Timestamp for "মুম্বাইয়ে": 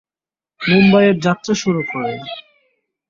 0.61-1.11